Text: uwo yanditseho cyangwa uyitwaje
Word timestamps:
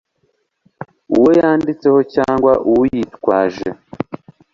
uwo 1.15 1.29
yanditseho 1.39 1.99
cyangwa 2.15 2.53
uyitwaje 2.73 3.67